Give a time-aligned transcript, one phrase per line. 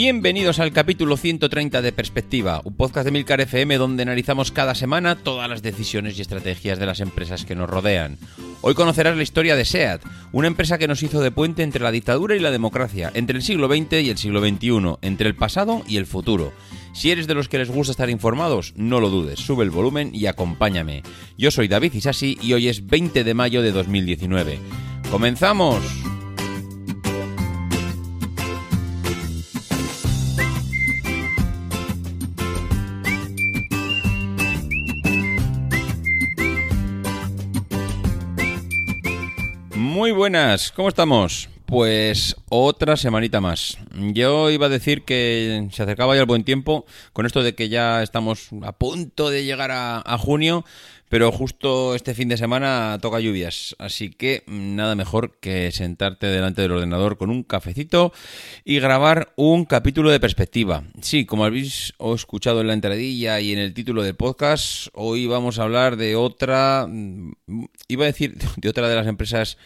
[0.00, 5.16] Bienvenidos al capítulo 130 de Perspectiva, un podcast de Milcar FM donde analizamos cada semana
[5.16, 8.16] todas las decisiones y estrategias de las empresas que nos rodean.
[8.60, 11.90] Hoy conocerás la historia de SEAT, una empresa que nos hizo de puente entre la
[11.90, 15.82] dictadura y la democracia, entre el siglo XX y el siglo XXI, entre el pasado
[15.88, 16.52] y el futuro.
[16.92, 20.14] Si eres de los que les gusta estar informados, no lo dudes, sube el volumen
[20.14, 21.02] y acompáñame.
[21.36, 24.60] Yo soy David Isasi y hoy es 20 de mayo de 2019.
[25.10, 25.82] ¡Comenzamos!
[39.78, 41.48] Muy buenas, ¿cómo estamos?
[41.64, 43.78] Pues otra semanita más.
[43.94, 47.68] Yo iba a decir que se acercaba ya el buen tiempo con esto de que
[47.68, 50.64] ya estamos a punto de llegar a, a junio,
[51.08, 56.62] pero justo este fin de semana toca lluvias, así que nada mejor que sentarte delante
[56.62, 58.12] del ordenador con un cafecito
[58.64, 60.84] y grabar un capítulo de perspectiva.
[61.00, 65.58] Sí, como habéis escuchado en la entradilla y en el título del podcast, hoy vamos
[65.58, 67.32] a hablar de otra, mm,
[67.88, 69.56] iba a decir de otra de las empresas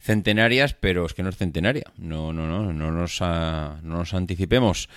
[0.00, 1.92] centenarias, pero es que no es centenaria.
[1.96, 4.88] No, no, no, no nos, no nos anticipemos.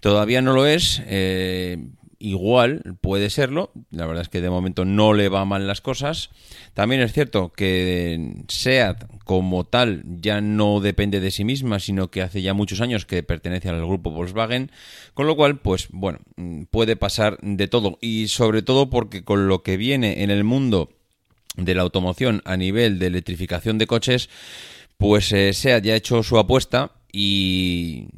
[0.00, 1.02] Todavía no lo es.
[1.06, 1.78] eh,
[2.18, 3.72] igual puede serlo.
[3.90, 6.30] La verdad es que de momento no le va mal las cosas.
[6.74, 12.22] También es cierto que SEAT como tal ya no depende de sí misma, sino que
[12.22, 14.70] hace ya muchos años que pertenece al grupo Volkswagen,
[15.14, 16.20] con lo cual, pues bueno,
[16.70, 20.90] puede pasar de todo y sobre todo porque con lo que viene en el mundo
[21.56, 24.28] de la automoción a nivel de electrificación de coches,
[24.98, 28.08] pues eh, SEAT ya ha hecho su apuesta y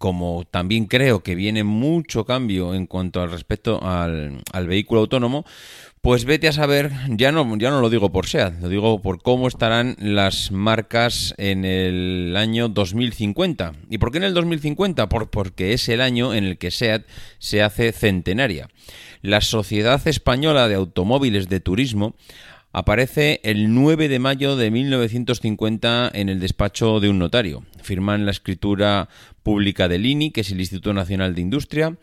[0.00, 5.44] como también creo que viene mucho cambio en cuanto al respecto al, al vehículo autónomo,
[6.00, 9.20] pues vete a saber, ya no, ya no lo digo por SEAT, lo digo por
[9.20, 13.74] cómo estarán las marcas en el año 2050.
[13.90, 15.06] ¿Y por qué en el 2050?
[15.10, 17.04] Por, porque es el año en el que SEAT
[17.38, 18.70] se hace centenaria.
[19.20, 22.14] La Sociedad Española de Automóviles de Turismo
[22.72, 27.64] Aparece el 9 de mayo de 1950 en el despacho de un notario.
[27.82, 29.08] Firman la escritura
[29.42, 31.96] pública del INI, que es el Instituto Nacional de Industria,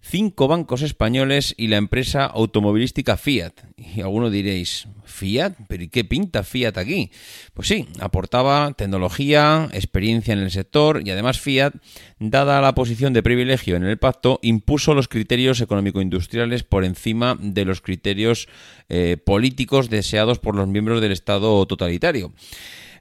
[0.00, 3.52] cinco bancos españoles y la empresa automovilística Fiat.
[3.76, 5.54] Y alguno diréis, ¿Fiat?
[5.68, 7.10] ¿Pero y qué pinta Fiat aquí?
[7.52, 11.74] Pues sí, aportaba tecnología, experiencia en el sector y además Fiat,
[12.18, 17.64] dada la posición de privilegio en el pacto, impuso los criterios económico-industriales por encima de
[17.64, 18.48] los criterios
[18.88, 22.32] eh, políticos deseados por los miembros del Estado totalitario.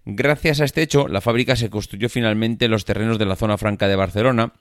[0.06, 3.58] Gracias a este hecho, la fábrica se construyó finalmente en los terrenos de la zona
[3.58, 4.52] franca de Barcelona,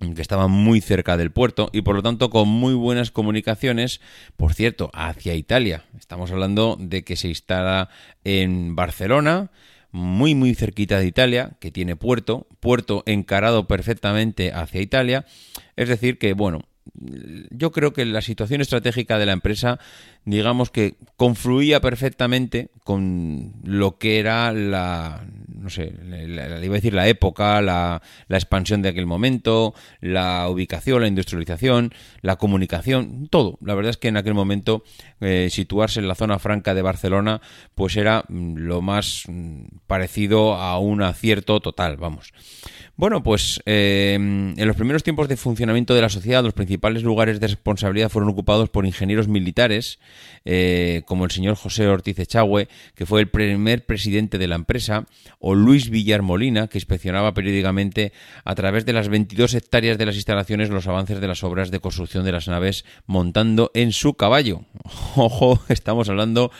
[0.00, 4.00] que estaban muy cerca del puerto y por lo tanto con muy buenas comunicaciones,
[4.36, 5.84] por cierto, hacia Italia.
[5.98, 7.90] Estamos hablando de que se instala
[8.24, 9.52] en Barcelona,
[9.92, 15.26] muy muy cerquita de Italia, que tiene puerto, puerto encarado perfectamente hacia Italia.
[15.76, 16.62] Es decir, que bueno,
[17.50, 19.78] yo creo que la situación estratégica de la empresa,
[20.24, 26.78] digamos que confluía perfectamente con lo que era la, no sé, la- la- iba a
[26.78, 33.28] decir la época, la, la expansión de aquel momento, la ubicación, la industrialización, la comunicación,
[33.30, 33.58] todo.
[33.62, 34.84] La verdad es que en aquel momento
[35.20, 37.40] eh, situarse en la zona franca de Barcelona,
[37.74, 42.32] pues era mm, lo más mm, parecido a un acierto total, vamos.
[42.98, 47.38] Bueno, pues eh, en los primeros tiempos de funcionamiento de la sociedad, los principales lugares
[47.38, 50.00] de responsabilidad fueron ocupados por ingenieros militares,
[50.44, 52.66] eh, como el señor José Ortiz Echagüe,
[52.96, 55.06] que fue el primer presidente de la empresa,
[55.38, 58.12] o Luis Villar Molina, que inspeccionaba periódicamente
[58.44, 61.78] a través de las 22 hectáreas de las instalaciones los avances de las obras de
[61.78, 64.62] construcción de las naves montando en su caballo.
[65.14, 66.50] Ojo, estamos hablando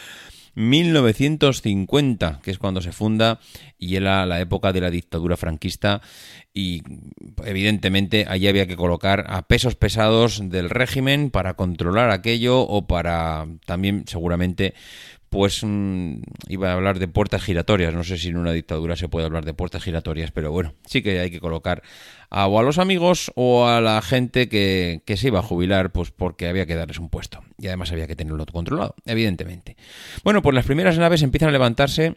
[0.59, 3.39] 1950, que es cuando se funda
[3.79, 6.03] y era la época de la dictadura franquista.
[6.53, 6.83] Y
[7.45, 13.47] evidentemente allí había que colocar a pesos pesados del régimen para controlar aquello o para
[13.67, 14.75] también seguramente
[15.31, 17.95] pues mm, iba a hablar de puertas giratorias.
[17.95, 21.03] No sé si en una dictadura se puede hablar de puertas giratorias, pero bueno, sí
[21.03, 21.83] que hay que colocar
[22.31, 25.93] a, o a los amigos o a la gente que, que se iba a jubilar,
[25.93, 27.43] pues porque había que darles un puesto.
[27.59, 29.77] Y además había que tenerlo controlado, evidentemente.
[30.25, 32.17] Bueno, pues las primeras naves empiezan a levantarse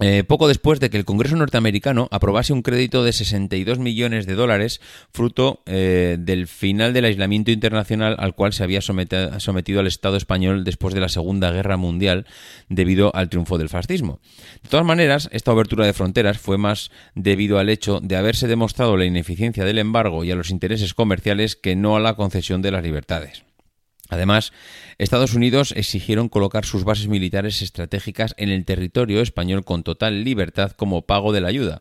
[0.00, 4.34] eh, poco después de que el Congreso norteamericano aprobase un crédito de 62 millones de
[4.34, 4.80] dólares,
[5.12, 10.16] fruto eh, del final del aislamiento internacional al cual se había somete- sometido al Estado
[10.16, 12.26] español después de la Segunda Guerra Mundial
[12.68, 14.20] debido al triunfo del fascismo.
[14.62, 18.96] De todas maneras, esta obertura de fronteras fue más debido al hecho de haberse demostrado
[18.96, 22.70] la ineficiencia del embargo y a los intereses comerciales que no a la concesión de
[22.70, 23.44] las libertades.
[24.12, 24.52] Además,
[24.98, 30.72] Estados Unidos exigieron colocar sus bases militares estratégicas en el territorio español con total libertad
[30.72, 31.80] como pago de la ayuda.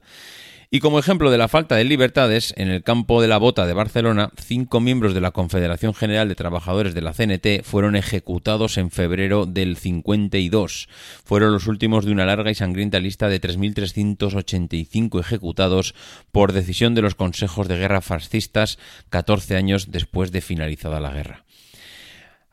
[0.74, 3.74] Y como ejemplo de la falta de libertades, en el campo de la Bota de
[3.74, 8.92] Barcelona, cinco miembros de la Confederación General de Trabajadores de la CNT fueron ejecutados en
[8.92, 10.88] febrero del 52.
[11.26, 15.94] Fueron los últimos de una larga y sangrienta lista de 3.385 ejecutados
[16.32, 18.80] por decisión de los consejos de guerra fascistas
[19.10, 21.44] 14 años después de finalizada la guerra.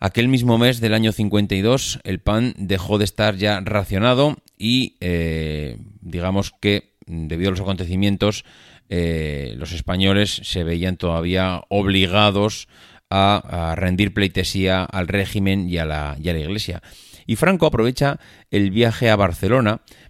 [0.01, 5.79] Aquel mismo mes del año 52 el pan dejó de estar ya racionado y eh,
[6.01, 8.45] digamos que debido a los acontecimientos
[8.91, 12.69] eh, los españoles se veían todavía obligados
[13.11, 16.83] a, a rendir pleitesía al régimen y a, la, y a la iglesia.
[17.27, 18.19] Y Franco aprovecha
[18.51, 20.08] el viaje a Barcelona mm,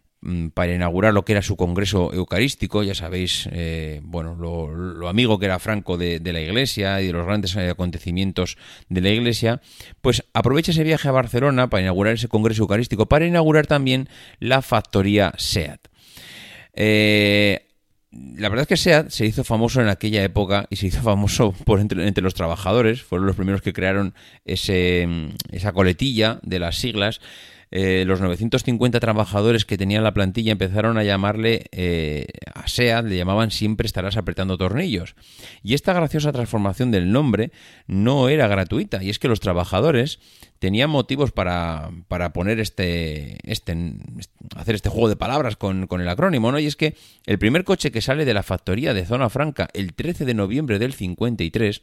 [0.53, 5.47] para inaugurar lo que era su congreso eucarístico, ya sabéis, eh, bueno, lo, amigo que
[5.47, 8.56] era Franco de, la Iglesia y de los grandes eh, acontecimientos
[8.88, 9.61] de la Iglesia,
[10.00, 14.09] pues aprovecha ese viaje a Barcelona para inaugurar ese congreso eucarístico, para inaugurar también
[14.41, 15.88] la factoría SEAT.
[16.75, 17.69] Eh,
[18.11, 21.53] la verdad es que SEAT se hizo famoso en aquella época y se hizo famoso
[21.64, 23.03] por entre, los trabajadores.
[23.03, 24.14] Fueron los primeros que crearon
[24.44, 25.06] ese,
[25.53, 27.21] esa coletilla de las siglas.
[27.70, 33.17] Eh, los 950 trabajadores que tenían la plantilla empezaron a llamarle eh, a SEAT, le
[33.17, 35.15] llamaban siempre estarás apretando tornillos.
[35.62, 37.53] Y esta graciosa transformación del nombre
[37.87, 40.19] no era gratuita, y es que los trabajadores
[40.59, 43.76] tenían motivos para, para poner este, este,
[44.56, 46.59] hacer este juego de palabras con, con, el acrónimo, ¿no?
[46.59, 49.94] Y es que el primer coche que sale de la factoría de Zona Franca el
[49.94, 51.81] 13 de noviembre del 53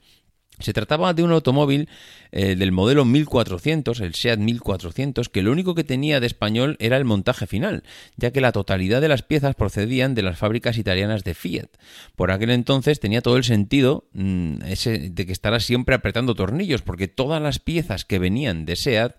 [0.59, 1.89] se trataba de un automóvil
[2.31, 6.97] eh, del modelo 1400, el SEAT 1400, que lo único que tenía de español era
[6.97, 7.83] el montaje final,
[8.17, 11.69] ya que la totalidad de las piezas procedían de las fábricas italianas de Fiat.
[12.15, 16.81] Por aquel entonces tenía todo el sentido mmm, ese de que estará siempre apretando tornillos,
[16.81, 19.15] porque todas las piezas que venían de SEAT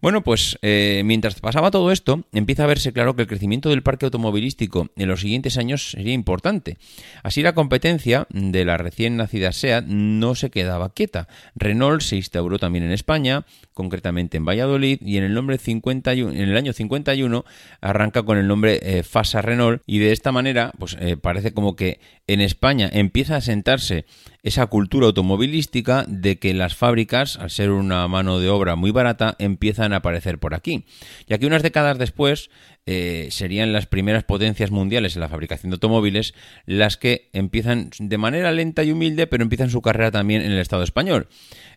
[0.00, 3.82] Bueno, pues eh, mientras pasaba todo esto, empieza a verse claro que el crecimiento del
[3.82, 6.78] parque automovilístico en los siguientes años sería importante.
[7.24, 11.26] Así la competencia de la recién nacida SEAT no se quedaba quieta.
[11.56, 13.44] Renault se instauró también en España,
[13.78, 17.44] concretamente en Valladolid, y en el, nombre 51, en el año 51
[17.80, 21.76] arranca con el nombre eh, Fasa Renault, y de esta manera, pues eh, parece como
[21.76, 24.04] que en España empieza a sentarse
[24.42, 29.36] esa cultura automovilística de que las fábricas, al ser una mano de obra muy barata,
[29.38, 30.84] empiezan a aparecer por aquí.
[31.28, 32.50] Ya que unas décadas después
[32.90, 36.32] eh, serían las primeras potencias mundiales en la fabricación de automóviles
[36.64, 40.58] las que empiezan de manera lenta y humilde, pero empiezan su carrera también en el
[40.58, 41.28] Estado español.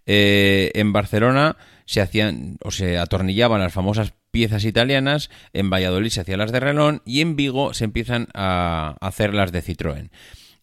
[0.06, 6.22] Eh, en Barcelona se hacían o se atornillaban las famosas piezas italianas, en Valladolid se
[6.22, 10.12] hacían las de Renault y en Vigo se empiezan a hacer las de Citroën.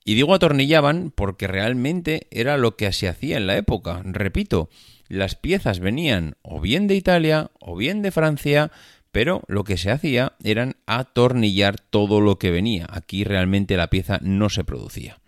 [0.02, 4.00] Y digo atornillaban porque realmente era lo que se hacía en la época.
[4.02, 4.71] Repito,
[5.09, 8.71] las piezas venían o bien de Italia o bien de Francia,
[9.18, 12.87] pero lo que se hacía eran atornillar todo lo que venía.
[12.88, 15.18] Aquí realmente la pieza no se producía.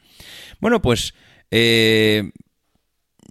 [0.61, 1.13] Bueno, pues
[1.51, 2.31] eh,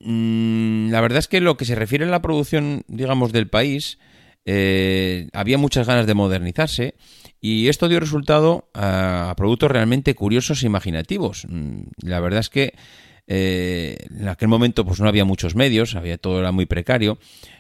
[0.01, 3.99] mmm, la verdad es que lo que se refiere a la producción, digamos, del país,
[4.43, 6.95] eh, había muchas ganas de modernizarse
[7.39, 11.47] y esto dio resultado a, productos realmente curiosos e imaginativos.
[12.03, 12.73] La verdad es que
[13.27, 17.17] eh, en aquel momento pues no había muchos medios, había todo era muy precario,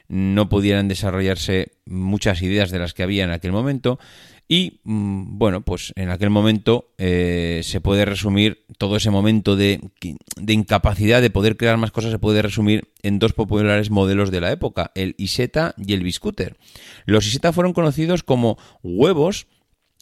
[0.09, 3.99] no pudieran desarrollarse muchas ideas de las que había en aquel momento
[4.51, 9.79] y mm, bueno, pues en aquel momento eh, se puede resumir todo ese momento de,
[10.37, 14.41] de, incapacidad de poder crear más cosas, se puede resumir en dos populares modelos de
[14.41, 16.57] la época, el Iseta y el Biscooter.
[17.05, 19.45] Los Iseta fueron conocidos como huevos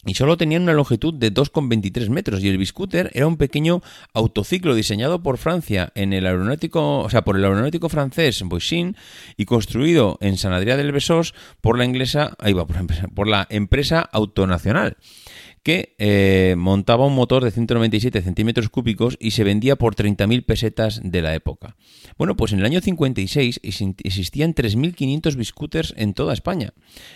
[0.06, 3.82] y solo tenían una longitud de 2,23 metros y el Biscooter era un pequeño
[4.14, 8.96] autociclo diseñado por Francia en el aeronáutico, o sea, por el aeronáutico francés Boisin
[9.36, 12.76] y construido en San Adrià del Besós por la inglesa, ahí va, por,
[13.14, 14.96] por la empresa Autonacional
[15.62, 21.00] que eh, montaba un motor de 197 centímetros cúbicos y se vendía por 30.000 pesetas
[21.02, 21.76] de la época.
[22.16, 26.72] Bueno, pues en el año 56 existían 3.500 biscooters en toda España.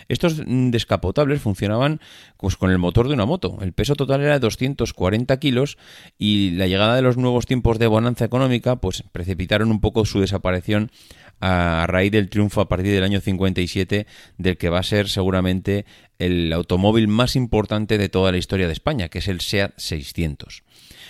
[0.07, 1.99] Estos descapotables funcionaban
[2.37, 3.57] pues, con el motor de una moto.
[3.61, 5.77] El peso total era de 240 kilos
[6.17, 10.19] y la llegada de los nuevos tiempos de bonanza económica pues precipitaron un poco su
[10.19, 10.91] desaparición
[11.39, 14.07] a raíz del triunfo a partir del año 57
[14.37, 15.85] del que va a ser seguramente
[16.23, 20.63] el automóvil más importante de toda la historia de España, que es el SEAT 600.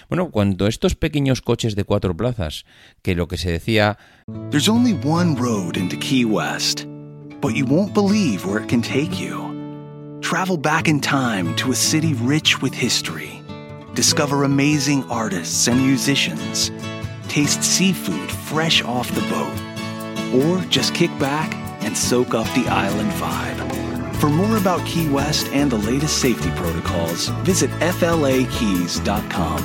[0.10, 2.66] Bueno, cuando estos pequeños coches de cuatro plazas,
[3.02, 3.98] que lo que se decía...
[4.50, 6.86] There's only one road into Key West,
[7.42, 9.52] but you won't believe where it can take you.
[10.22, 13.42] Travel back in time to a city rich with history.
[13.94, 16.72] Discover amazing artists and musicians.
[17.28, 19.54] Taste seafood fresh off the boat.
[20.34, 21.54] Or just kick back
[21.84, 23.93] and soak up the island vibe.
[24.24, 29.60] For more about Key West and the latest safety protocols, visit FLAKeys.com.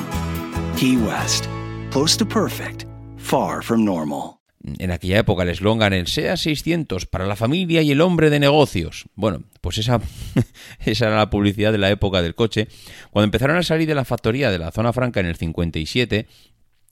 [0.76, 1.48] Key West,
[1.92, 2.84] close to perfect,
[3.18, 4.40] far from normal.
[4.80, 8.40] En aquella época el eslogan el SEA 600 para la familia y el hombre de
[8.40, 9.04] negocios.
[9.14, 10.00] Bueno, pues esa,
[10.84, 12.66] esa era la publicidad de la época del coche.
[13.12, 16.26] Cuando empezaron a salir de la factoría de la zona franca en el 57,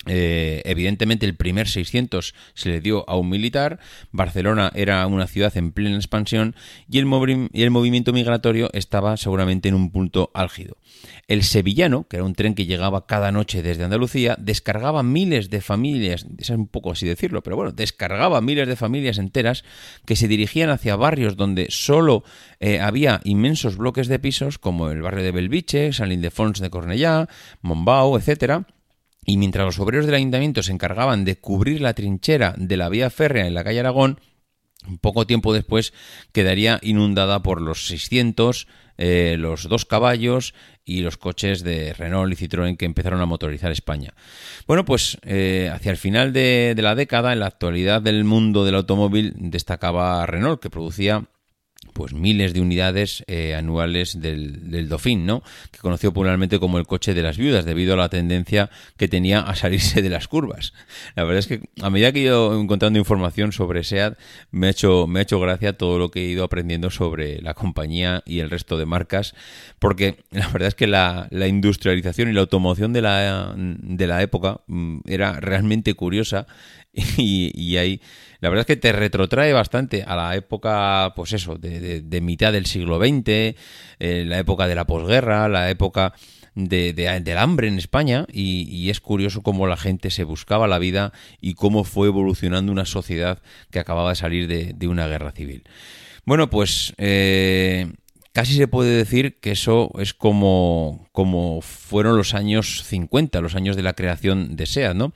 [0.06, 3.80] eh, evidentemente el primer 600 se le dio a un militar,
[4.12, 6.54] Barcelona era una ciudad en plena expansión
[6.88, 10.76] y el, movimiento migratorio estaba seguramente en un punto álgido.
[11.26, 15.60] El sevillano, que era un tren que llegaba cada noche desde Andalucía, descargaba miles de
[15.60, 19.64] familias, es un poco así decirlo, pero bueno, descargaba miles de familias enteras
[20.04, 22.22] que se dirigían hacia barrios donde solo
[22.60, 27.28] eh, había inmensos bloques de pisos como el barrio de Belviche, San Ildefons de Cornellá,
[27.60, 28.66] Mombau, etcétera
[29.26, 33.10] y mientras los obreros del ayuntamiento se encargaban de cubrir la trinchera de la vía
[33.10, 34.20] férrea en la calle Aragón,
[35.00, 35.92] poco tiempo después
[36.32, 38.68] quedaría inundada por los 600,
[38.98, 40.54] eh, los dos caballos
[40.84, 44.14] y los coches de Renault y Citroën que empezaron a motorizar España.
[44.68, 48.64] Bueno, pues eh, hacia el final de, de la década, en la actualidad del mundo
[48.64, 51.28] del automóvil, destacaba Renault, que producía
[51.96, 55.42] pues miles de unidades eh, anuales del, del Dauphin, ¿no?
[55.70, 59.40] Que conoció popularmente como el coche de las viudas, debido a la tendencia que tenía
[59.40, 60.74] a salirse de las curvas.
[61.14, 64.18] La verdad es que a medida que he ido encontrando información sobre SEAT,
[64.50, 67.54] me ha hecho, me ha hecho gracia todo lo que he ido aprendiendo sobre la
[67.54, 69.34] compañía y el resto de marcas,
[69.78, 74.20] porque la verdad es que la, la industrialización y la automoción de la, de la
[74.20, 76.46] época mm, era realmente curiosa
[76.92, 78.02] y, y hay
[78.40, 82.52] la verdad es que te retrotrae bastante a la época, pues eso, de, de, mitad
[82.52, 83.54] del siglo XX, eh,
[83.98, 86.14] la época de la posguerra, la época
[86.54, 90.66] de, de, del hambre en España y, y, es curioso cómo la gente se buscaba
[90.66, 95.06] la vida y cómo fue evolucionando una sociedad que acababa de salir de, de una
[95.06, 95.64] guerra civil.
[96.24, 97.92] Bueno, pues eh,
[98.32, 103.76] casi se puede decir que eso es como, como fueron los años 50, los años
[103.76, 105.12] de la creación de SEAT, ¿no?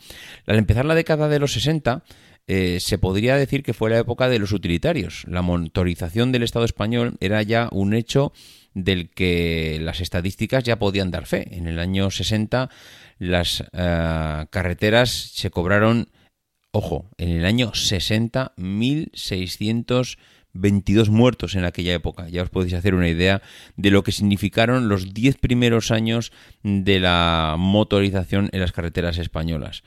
[0.46, 2.04] Al empezar la década de los 60
[2.52, 5.22] eh, se podría decir que fue la época de los utilitarios.
[5.28, 8.32] La motorización del Estado español era ya un hecho
[8.74, 11.46] del que las estadísticas ya podían dar fe.
[11.56, 12.68] En el año 60
[13.20, 16.08] las uh, carreteras se cobraron,
[16.72, 22.28] ojo, en el año 60 1.622 muertos en aquella época.
[22.28, 23.42] Ya os podéis hacer una idea
[23.76, 26.32] de lo que significaron los 10 primeros años
[26.64, 29.84] de la motorización en las carreteras españolas.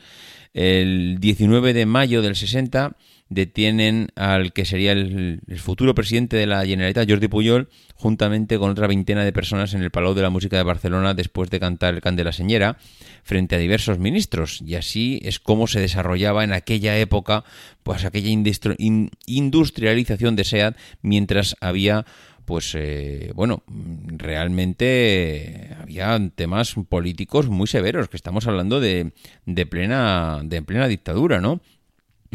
[0.53, 2.95] El 19 de mayo del 60
[3.29, 8.87] detienen al que sería el, futuro presidente de la Generalitat, Jordi Pujol, juntamente con otra
[8.87, 12.01] veintena de personas en el Palau de la Música de Barcelona después de cantar el
[12.01, 12.77] can de la señora
[13.23, 14.61] frente a diversos ministros.
[14.61, 17.43] Y así es como se desarrollaba en aquella época
[17.81, 22.05] pues aquella industrialización de SEAT mientras había
[22.45, 23.63] pues eh, bueno,
[24.07, 29.13] realmente había temas políticos muy severos, que estamos hablando de,
[29.45, 31.61] de plena, de plena dictadura, ¿no?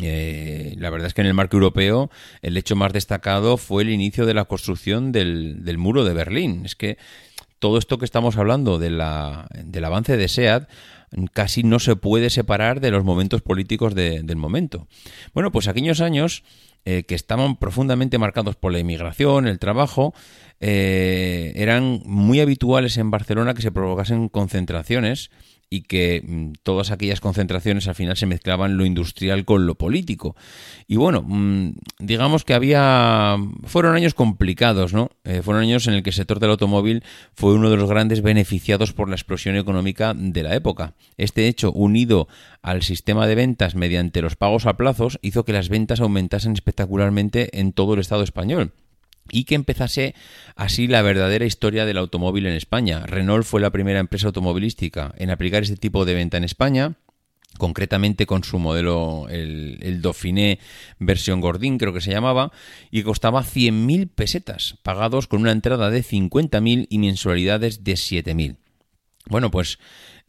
[0.01, 2.09] Eh, la verdad es que en el marco europeo
[2.41, 6.63] el hecho más destacado fue el inicio de la construcción del, del muro de Berlín.
[6.65, 6.99] Es que
[7.59, 10.69] todo esto que estamos hablando de la, del avance de SEAT
[11.33, 14.87] casi no se puede separar de los momentos políticos de- del momento.
[15.35, 16.45] Bueno, pues aquellos años
[16.85, 20.15] eh, que estaban profundamente marcados por la inmigración, el trabajo,
[20.61, 25.31] eh, eran muy habituales en Barcelona que se provocasen concentraciones
[25.71, 30.37] y que mm, todas aquellas concentraciones al final se mezclaban lo industrial con lo político.
[30.87, 33.37] Y bueno, mm, digamos que había...
[33.65, 35.11] fueron años complicados, ¿no?
[35.25, 38.23] Eh, fueron años en el que el sector del automóvil fue uno de los grandes
[38.23, 40.95] beneficiados por la explosión económica de la época.
[41.17, 42.29] Este hecho, unido
[42.63, 47.61] al sistema de ventas mediante los pagos a plazos, hizo que las ventas aumentasen espectacularmente
[47.61, 48.73] en todo el Estado español
[49.31, 50.15] y que empezase
[50.57, 53.07] así la verdadera historia del automóvil en España.
[53.07, 56.97] Renault fue la primera empresa automovilística en aplicar este tipo de venta en España
[57.57, 60.61] concretamente con su modelo, el, el Dauphiné
[60.99, 62.53] versión Gordín, creo que se llamaba,
[62.91, 68.57] y costaba 100.000 pesetas, pagados con una entrada de 50.000 y mensualidades de 7.000.
[69.27, 69.79] Bueno, pues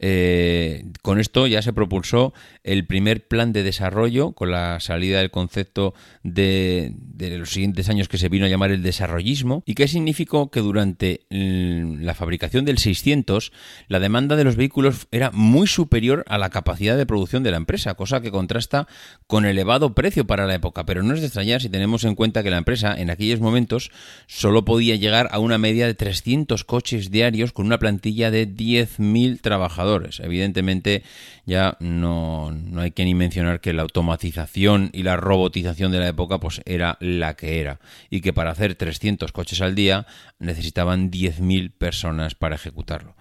[0.02, 2.32] eh, con esto ya se propulsó
[2.64, 5.92] el primer plan de desarrollo con la salida del concepto
[6.22, 10.50] de, de los siguientes años que se vino a llamar el desarrollismo y que significó
[10.50, 13.52] que durante la fabricación del 600
[13.88, 17.58] la demanda de los vehículos era muy superior a la capacidad de producción de la
[17.58, 18.88] empresa, cosa que contrasta
[19.26, 22.42] con elevado precio para la época, pero no es de extrañar si tenemos en cuenta
[22.42, 23.90] que la empresa en aquellos momentos
[24.26, 29.40] solo podía llegar a una media de 300 coches diarios con una plantilla de 10.000
[29.40, 29.89] trabajadores.
[29.98, 31.02] Evidentemente
[31.46, 36.08] ya no, no hay que ni mencionar que la automatización y la robotización de la
[36.08, 37.80] época pues era la que era
[38.10, 40.06] y que para hacer 300 coches al día
[40.38, 43.16] necesitaban 10.000 personas para ejecutarlo.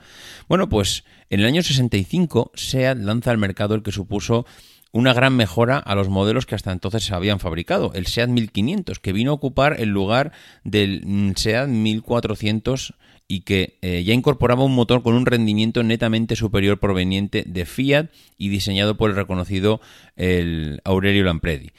[0.47, 4.45] Bueno, pues en el año 65 SEAT lanza al mercado el que supuso
[4.91, 8.99] una gran mejora a los modelos que hasta entonces se habían fabricado, el SEAT 1500,
[8.99, 10.31] que vino a ocupar el lugar
[10.63, 12.95] del mm, SEAT 1400
[13.31, 18.07] y que eh, ya incorporaba un motor con un rendimiento netamente superior proveniente de Fiat
[18.39, 19.79] y diseñado por el reconocido
[20.17, 21.69] el Aurelio Lampredi.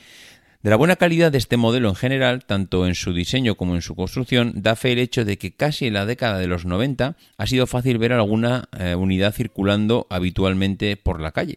[0.63, 3.83] De la buena calidad de este modelo en general, tanto en su diseño como en
[3.83, 7.17] su construcción, da fe el hecho de que casi en la década de los 90
[7.37, 11.57] ha sido fácil ver alguna eh, unidad circulando habitualmente por la calle.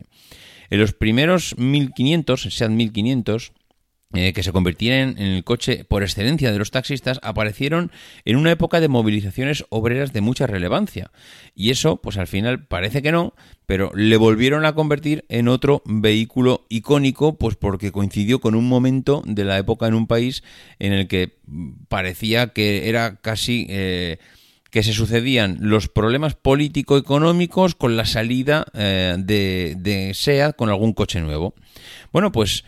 [0.71, 3.51] En los primeros 1500, SEAT 1500,
[4.13, 7.91] eh, que se convirtieron en el coche por excelencia de los taxistas, aparecieron
[8.25, 11.11] en una época de movilizaciones obreras de mucha relevancia.
[11.55, 13.33] Y eso, pues al final parece que no,
[13.65, 19.23] pero le volvieron a convertir en otro vehículo icónico, pues porque coincidió con un momento
[19.25, 20.43] de la época en un país
[20.79, 21.37] en el que
[21.89, 23.65] parecía que era casi...
[23.69, 24.17] eh,
[24.69, 30.93] que se sucedían los problemas político-económicos con la salida eh, de, de SEAT con algún
[30.93, 31.53] coche nuevo.
[32.11, 32.65] Bueno, pues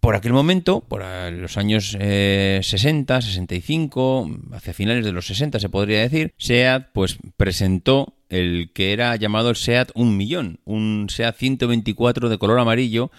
[0.00, 5.68] por aquel momento, por los años eh, 60, 65, hacia finales de los 60 se
[5.68, 11.36] podría decir, SEAT pues presentó el que era llamado el SEAT 1 millón, un SEAT
[11.36, 13.10] 124 de color amarillo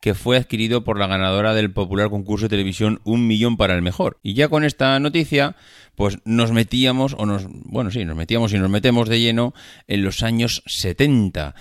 [0.00, 3.82] que fue adquirido por la ganadora del popular concurso de televisión Un Millón para el
[3.82, 4.18] Mejor.
[4.22, 5.56] Y ya con esta noticia,
[5.94, 9.54] pues nos metíamos, o nos, bueno, sí, nos metíamos y nos metemos de lleno
[9.88, 11.54] en los años 70.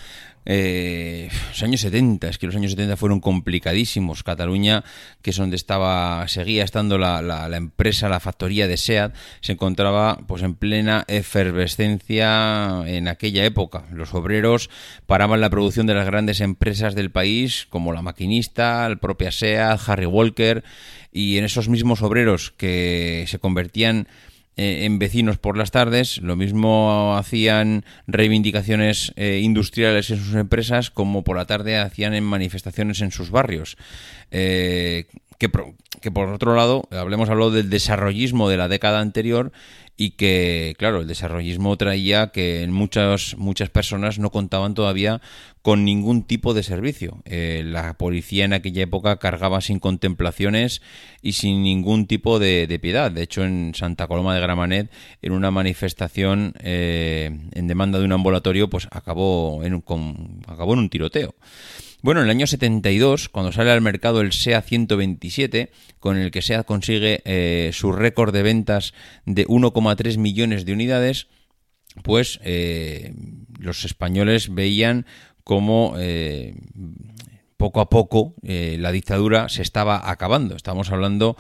[0.48, 4.24] Eh, los años 70, es que los años 70 fueron complicadísimos.
[4.24, 4.84] Cataluña,
[5.22, 10.20] que es donde estaba, seguía estando la, la- empresa, la factoría de SEAT, se encontraba
[10.28, 13.86] pues en plena efervescencia en aquella época.
[13.92, 14.70] Los obreros
[15.06, 19.80] paraban la producción de las grandes empresas del país, como la maquinista, la propia SEAT,
[19.88, 20.64] Harry Walker,
[21.12, 24.08] y en esos mismos obreros que se convertían
[24.58, 30.92] eh, en vecinos por las tardes, lo mismo hacían reivindicaciones eh, industriales en sus empresas
[30.92, 33.78] como por la tarde hacían en manifestaciones en sus barrios.
[34.32, 35.08] Eh,
[35.40, 35.50] que,
[36.02, 39.52] que por otro lado, hablemos hablado del desarrollismo de la década anterior
[39.98, 45.22] y que, claro, el desarrollismo traía que muchas, muchas personas no contaban todavía
[45.62, 47.22] con ningún tipo de servicio.
[47.24, 50.82] Eh, la policía en aquella época cargaba sin contemplaciones
[51.22, 53.10] y sin ningún tipo de, de piedad.
[53.10, 58.12] De hecho, en Santa Coloma de Gramanet, en una manifestación eh, en demanda de un
[58.12, 61.36] ambulatorio, pues acabó en un, con- acabó en un tiroteo.
[62.06, 66.44] Bueno, en el año 72, cuando sale al mercado el SEA 127, con el que
[66.44, 68.94] SEA consigue eh, su récord de ventas
[69.26, 71.30] de 1,3 millones de unidades,
[72.04, 73.16] pues eh,
[73.58, 75.08] los españoles veían
[75.44, 76.54] cómo eh,
[77.58, 80.56] poco a poco eh, la dictadura se estaba acabando.
[80.56, 81.38] Estamos hablando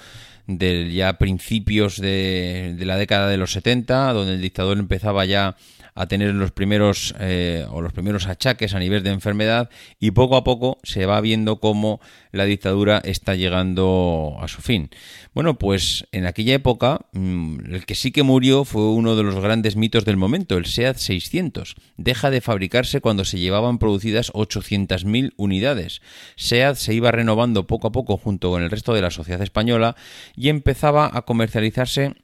[0.48, 5.58] de ya principios de, de la década de los 70, donde el dictador empezaba ya
[5.96, 10.36] a tener los primeros eh, o los primeros achaques a nivel de enfermedad y poco
[10.36, 14.90] a poco se va viendo cómo la dictadura está llegando a su fin.
[15.34, 19.36] Bueno, pues en aquella época mm, el que sí que murió fue uno de los
[19.36, 21.76] grandes mitos del momento, el SEAT 600.
[21.96, 26.02] Deja de fabricarse cuando se llevaban producidas 800.000 unidades.
[26.36, 29.96] SEAT se iba renovando poco a poco junto con el resto de la sociedad española
[30.36, 32.16] y empezaba a comercializarse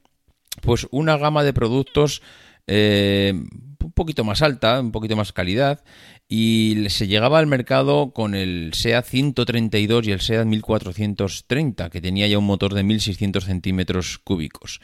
[0.60, 2.22] pues una gama de productos
[2.68, 5.84] eh, un poquito más alta, un poquito más calidad
[6.28, 12.28] y se llegaba al mercado con el SEAT 132 y el SEAT 1430 que tenía
[12.28, 14.80] ya un motor de 1600 centímetros cúbicos.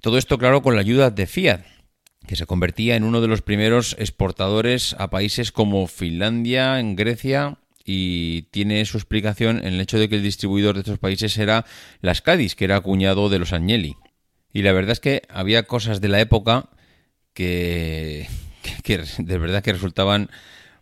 [0.00, 1.60] Todo esto claro con la ayuda de Fiat
[2.26, 7.58] que se convertía en uno de los primeros exportadores a países como Finlandia, en Grecia
[7.84, 11.64] y tiene su explicación en el hecho de que el distribuidor de estos países era
[12.00, 13.96] Las Cádiz, que era cuñado de los Agnelli.
[14.52, 16.68] Y la verdad es que había cosas de la época
[17.34, 18.28] que,
[18.84, 20.30] que de verdad que resultaban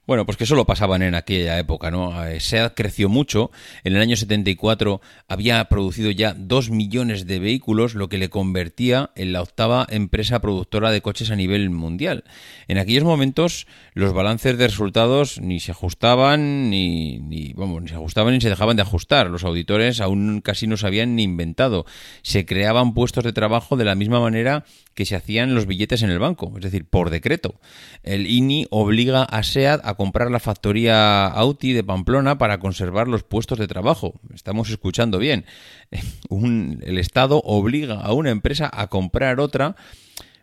[0.07, 2.25] bueno, pues que solo pasaban en aquella época, ¿no?
[2.25, 3.51] Eh, SEAT creció mucho.
[3.83, 9.11] En el año 74 había producido ya dos millones de vehículos, lo que le convertía
[9.17, 12.23] en la octava empresa productora de coches a nivel mundial.
[12.69, 17.97] En aquellos momentos los balances de resultados ni se ajustaban, ni, ni, vamos, ni se
[17.97, 19.29] ajustaban ni se dejaban de ajustar.
[19.29, 21.85] Los auditores aún casi no se habían ni inventado.
[22.23, 24.65] Se creaban puestos de trabajo de la misma manera
[24.97, 27.61] que se hacían los billetes en el banco, es decir, por decreto.
[28.03, 33.23] El INI obliga a SEAT a comprar la factoría Audi de Pamplona para conservar los
[33.23, 34.15] puestos de trabajo.
[34.35, 35.45] Estamos escuchando bien.
[36.31, 39.77] El Estado obliga a una empresa a comprar otra.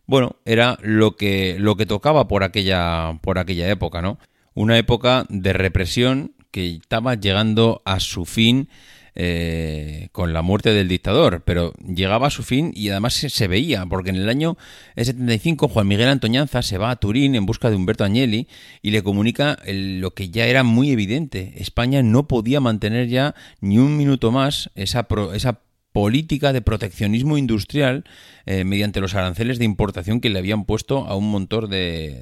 [0.06, 4.20] Bueno, era lo que, lo que tocaba por aquella, por aquella época, ¿no?
[4.54, 8.70] Una época de represión que estaba llegando a su fin
[9.16, 13.86] eh, con la muerte del dictador, pero llegaba a su fin y además se, veía,
[13.86, 14.58] porque en el año
[14.96, 18.48] 75 Juan Miguel Antoñanza se va a Turín en busca de Humberto Agnelli
[18.82, 23.78] y le comunica lo que ya era muy evidente, España no podía mantener ya ni
[23.78, 25.60] un minuto más esa, esa
[25.92, 28.04] política de proteccionismo industrial
[28.48, 32.20] eh, mediante los aranceles de importación que le habían puesto a un montón de-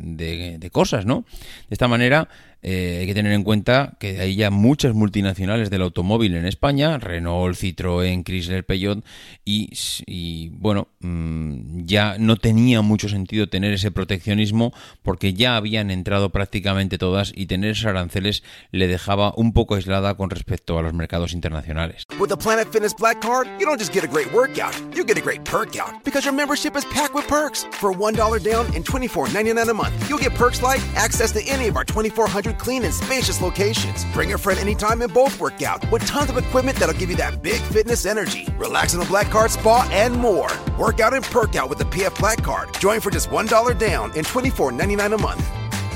[0.60, 1.24] de cosas, ¿no?
[1.70, 2.28] De esta manera
[2.64, 6.98] eh, hay que tener en cuenta que hay ya muchas multinacionales del automóvil en España,
[6.98, 9.04] Renault, Citroën, Chrysler, Peugeot,
[9.46, 9.72] y,
[10.06, 16.30] y, bueno, mm, ya no tenía mucho sentido tener ese proteccionismo porque ya habían entrado
[16.30, 20.94] prácticamente todas y tener esos aranceles le dejaba un poco aislada con respecto a los
[20.94, 22.06] mercados internacionales.
[22.20, 25.18] With the Planet Fitness Black Card, you don't just get a great workout, you get
[25.18, 27.66] a great perk out because your membership is packed with perks.
[27.80, 31.76] For $1 down and $24.99 a month, you'll get perks like access to any of
[31.76, 34.06] our 2,400 clean and spacious locations.
[34.14, 37.16] Bring a friend anytime and both work out with tons of equipment that'll give you
[37.18, 38.48] that big fitness energy.
[38.58, 40.50] Relax in the Black Card Spa and more.
[40.78, 42.74] Work out and perk out with the PF Black Card.
[42.80, 45.44] Join for just $1 down and $24.99 a month.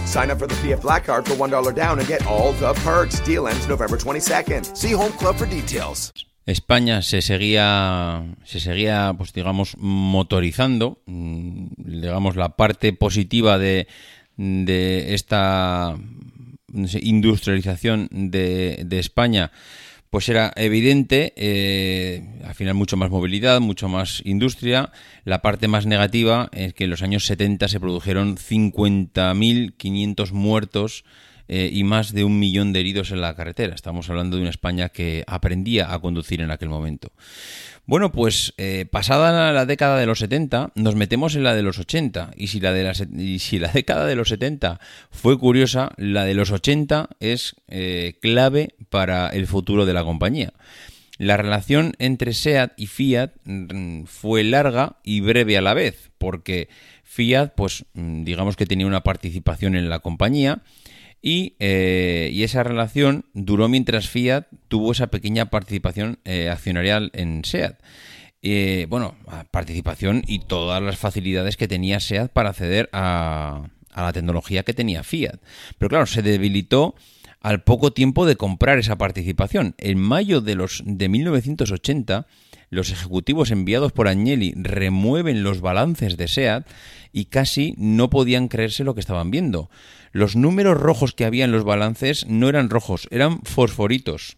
[0.07, 3.19] Sign up for the PF Black Card for $1 down and get all the perks.
[3.19, 4.77] Deal ends November 22nd.
[4.77, 6.13] See Home Club for details.
[6.45, 13.87] España se seguía, se seguía, pues digamos, motorizando, mm, digamos, la parte positiva de,
[14.37, 15.97] de esta
[17.01, 19.51] industrialización de, España,
[20.09, 24.91] pues era evidente, eh, al final mucho más movilidad, mucho más industria.
[25.23, 31.03] La parte más negativa es que en los años 70 se produjeron 50.500 muertos
[31.47, 33.75] eh, y más de un millón de heridos en la carretera.
[33.75, 37.11] Estamos hablando de una España que aprendía a conducir en aquel momento.
[37.87, 41.77] Bueno, pues eh, pasada la década de los 70, nos metemos en la de los
[41.77, 42.31] 80.
[42.35, 44.79] Y si la, de la, y si la década de los 70
[45.11, 50.53] fue curiosa, la de los 80 es eh, clave para el futuro de la compañía.
[51.17, 56.67] La relación entre SEAT y Fiat mm, fue larga y breve a la vez, porque
[57.03, 60.63] Fiat, pues mm, digamos que tenía una participación en la compañía
[61.21, 67.43] y, eh, y esa relación duró mientras Fiat tuvo esa pequeña participación eh, accionarial en
[67.43, 67.79] SEAT.
[68.41, 69.15] Eh, bueno,
[69.49, 74.73] participación y todas las facilidades que tenía SEAT para acceder a, a la tecnología que
[74.73, 75.39] tenía Fiat.
[75.79, 76.95] Pero claro, se debilitó
[77.41, 79.75] al poco tiempo de comprar esa participación.
[79.77, 82.27] En mayo de, los, de 1980,
[82.69, 86.67] los ejecutivos enviados por Agnelli remueven los balances de SEAT
[87.13, 89.69] y casi no podían creerse lo que estaban viendo.
[90.15, 94.37] Los números rojos que había en los balances no eran rojos, eran fosforitos.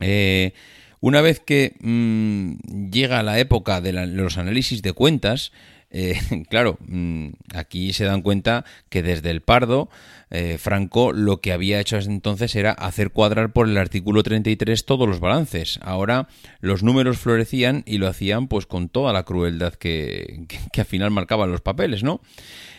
[0.00, 0.54] Eh,
[1.00, 5.52] una vez que mm, llega la época de los análisis de cuentas,
[5.94, 9.90] Eh, claro, mm, aquí se dan cuenta que desde el Pardo,
[10.30, 15.06] eh, Franco lo que había hecho entonces era hacer cuadrar por el artículo 33 todos
[15.06, 15.78] los balances.
[15.82, 16.28] Ahora
[16.60, 21.10] los números florecían y lo hacían pues con toda la crueldad que, que al final
[21.10, 22.22] marcaban los papeles, ¿no?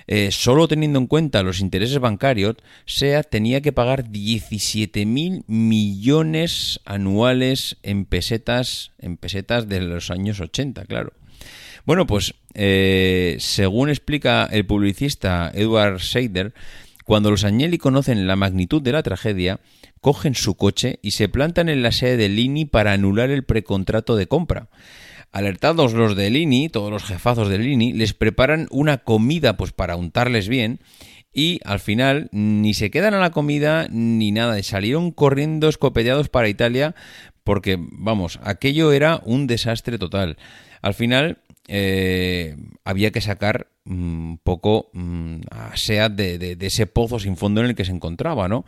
[0.08, 7.78] Eh, solo teniendo en cuenta los intereses bancarios, SEAT tenía que pagar 17.000 millones anuales
[7.84, 11.14] en pesetas, en pesetas de los años 80, claro.
[11.86, 16.54] Bueno, pues eh, según explica el publicista Edward Seider,
[17.04, 19.60] cuando los Agnelli conocen la magnitud de la tragedia,
[20.00, 24.16] cogen su coche y se plantan en la sede de Lini para anular el precontrato
[24.16, 24.70] de compra.
[25.34, 29.96] Alertados los de Lini, todos los jefazos de Lini, les preparan una comida pues para
[29.96, 30.80] untarles bien
[31.34, 36.50] y al final ni se quedan a la comida ni nada, salieron corriendo escopeteados para
[36.50, 36.94] Italia
[37.44, 40.38] porque, vamos, aquello era un desastre total.
[40.84, 46.86] Al final eh, había que sacar un poco mm, a SEAT de, de, de ese
[46.86, 48.66] pozo sin fondo en el que se encontraba, ¿no?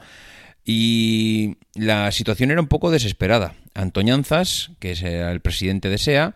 [0.65, 3.53] Y la situación era un poco desesperada.
[3.75, 6.35] Antoñanzas, que es el presidente de SEA,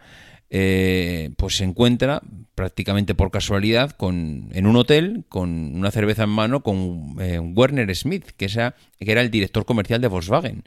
[0.51, 2.21] eh, pues se encuentra
[2.55, 7.95] prácticamente por casualidad con, en un hotel con una cerveza en mano con eh, Werner
[7.95, 10.63] Smith, que, esa, que era el director comercial de Volkswagen.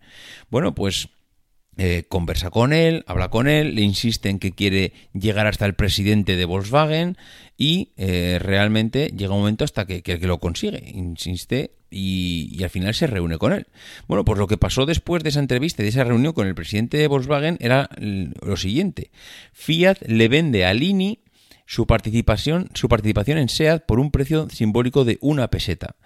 [0.51, 1.09] Bueno, pues
[1.77, 5.75] eh, conversa con él, habla con él, le insiste en que quiere llegar hasta el
[5.75, 7.17] presidente de Volkswagen
[7.57, 10.91] y eh, realmente llega un momento hasta que, que, que lo consigue.
[10.95, 13.67] Insiste y, al final se reúne con él.
[14.09, 16.97] Bueno, pues lo que pasó después de esa entrevista, de esa reunión con el presidente
[16.97, 19.11] de Volkswagen, era lo siguiente.
[19.53, 21.21] Fiat le vende a Lini
[21.67, 25.97] su participación, su participación en SEAT por un precio simbólico de una peseta.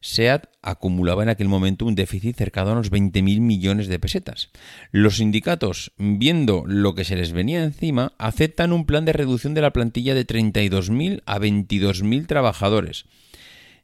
[0.00, 4.48] SEAT acumulaba en aquel momento un déficit cercano a los 20.000 millones de pesetas.
[4.92, 9.60] Los sindicatos, viendo lo que se les venía encima, aceptan un plan de reducción de
[9.60, 13.04] la plantilla de 32.000 a 22.000 trabajadores.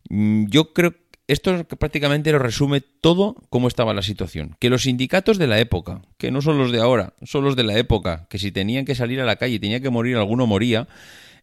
[0.09, 0.95] Yo creo
[1.29, 4.57] esto prácticamente lo resume todo cómo estaba la situación.
[4.61, 7.65] Que los sindicatos de la época, que no son los de ahora, son los de
[7.65, 10.47] la época, que si tenían que salir a la calle y tenía que morir, alguno
[10.47, 10.87] moría,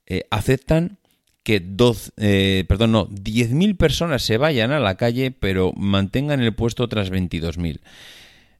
[0.05, 0.97] eh, aceptan
[1.43, 6.55] que dos, eh, perdón, no, 10.000 personas se vayan a la calle, pero mantengan el
[6.55, 7.81] puesto tras 22.000.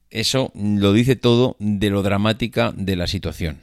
[0.09, 3.61] Eso lo dice todo de lo dramática de la situación.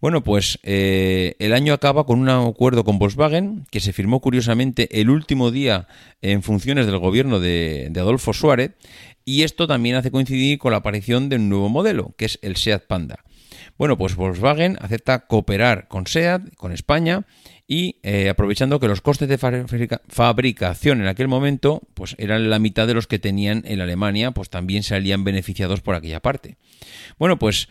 [0.00, 5.00] Bueno, pues eh, el año acaba con un acuerdo con Volkswagen que se firmó curiosamente
[5.00, 5.88] el último día
[6.22, 8.72] en funciones del gobierno de, Adolfo Suárez
[9.26, 12.56] y esto también hace coincidir con la aparición de un nuevo modelo, que es el
[12.56, 13.24] SEAT Panda.
[13.76, 17.26] Bueno, pues Volkswagen acepta cooperar con SEAT, con España,
[17.66, 22.58] y eh, aprovechando que los costes de fabrica fabricación en aquel momento pues eran la
[22.58, 26.56] mitad de los que tenían en Alemania, pues también salían beneficiados por aquella parte.
[27.18, 27.68] Bueno, pues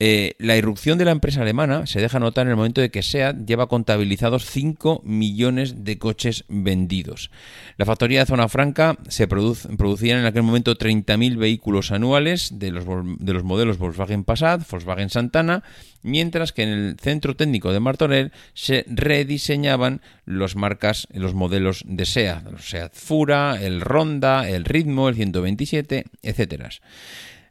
[0.00, 3.02] eh, la irrupción de la empresa alemana se deja notar en el momento de que
[3.02, 7.32] SEAT lleva contabilizados 5 millones de coches vendidos.
[7.78, 12.70] La factoría de Zona Franca se produce, producían en aquel momento 30.000 vehículos anuales de
[12.70, 12.84] los,
[13.18, 15.64] de los modelos Volkswagen Passat, Volkswagen Santana,
[16.02, 22.06] mientras que en el centro técnico de Martorell se rediseñaban los marcas, los modelos de
[22.06, 26.70] SEAT, el SEAT Fura, el Ronda, el Ritmo, el 127, etcétera,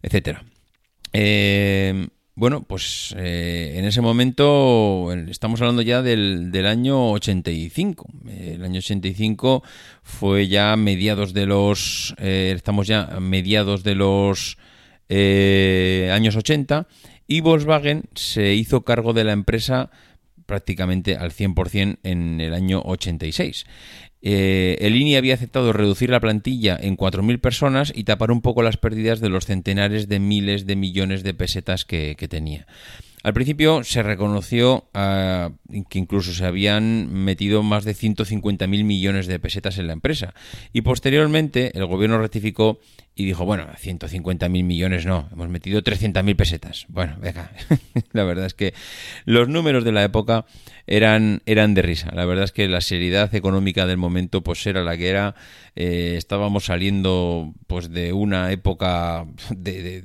[0.01, 0.45] etcétera.
[1.11, 2.07] Eh,
[2.37, 8.07] bueno, pues eh, en ese momento estamos hablando ya del, del, año 85.
[8.29, 9.63] El año 85
[10.03, 12.13] fue ya mediados de los...
[12.19, 14.59] Eh, estamos ya mediados de los
[15.09, 16.87] eh, años 80
[17.25, 19.89] y Volkswagen se hizo cargo de la empresa
[20.45, 23.65] prácticamente al 100% en el año 86.
[24.21, 28.63] Eh, el INI había aceptado reducir la plantilla en 4.000 personas y tapar un poco
[28.63, 32.65] las pérdidas de los centenares de miles de millones de pesetas que, tenía.
[33.23, 35.51] Al principio se reconoció uh,
[35.89, 40.33] que incluso se habían metido más de 150.000 millones de pesetas en la empresa
[40.73, 42.79] y posteriormente el gobierno rectificó
[43.17, 46.85] y dijo, bueno, 150.000 millones no, hemos metido 300.000 pesetas.
[46.87, 47.51] Bueno, venga,
[48.11, 48.75] la verdad es que
[49.25, 50.45] los números de la época
[50.85, 52.11] eran, eran de risa.
[52.13, 55.35] La verdad es que la seriedad económica del momento pues era la que era.
[55.75, 60.01] Eh, estábamos saliendo pues de una época de,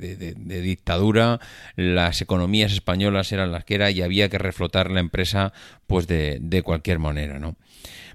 [0.63, 1.39] dictadura,
[1.77, 5.53] las economías españolas eran las que era y había que reflotar la empresa
[5.87, 7.57] pues de, cualquier manera, ¿no?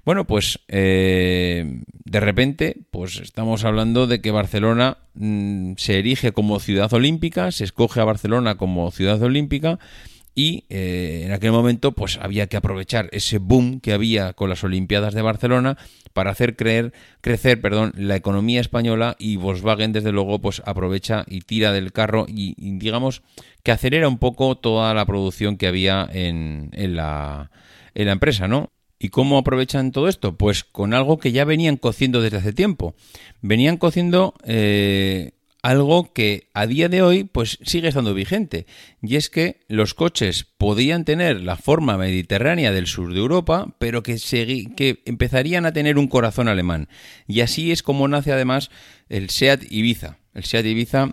[0.04, 6.60] Bueno, pues eh, de repente, pues estamos hablando de que Barcelona mmm, se erige como
[6.60, 9.78] ciudad olímpica, se escoge a Barcelona como ciudad olímpica
[10.38, 14.62] y eh, en aquel momento pues había que aprovechar ese boom que había con las
[14.62, 15.76] Olimpiadas de Barcelona
[16.12, 21.40] para hacer creer, crecer perdón, la economía española y Volkswagen desde luego pues aprovecha y
[21.40, 23.22] tira del carro y, y digamos
[23.64, 27.50] que acelera un poco toda la producción que había en, en, la,
[27.96, 28.70] en la empresa, ¿no?
[28.98, 30.36] ¿Y cómo aprovechan todo esto?
[30.36, 32.94] Pues con algo que ya venían cociendo desde hace tiempo.
[33.40, 35.32] Venían cociendo eh,
[35.62, 38.66] algo que a día de hoy pues sigue estando vigente
[39.02, 44.02] y es que los coches podían tener la forma mediterránea del sur de Europa pero
[44.02, 44.16] que,
[44.76, 46.88] que empezarían a tener un corazón alemán
[47.26, 48.70] y así es como nace además
[49.08, 51.10] el Seat Ibiza el Seat Ibiza